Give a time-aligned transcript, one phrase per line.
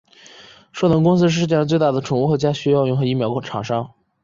[0.71, 3.91] 硕腾公司是世界上最大的宠物和家畜用药品和疫苗厂商。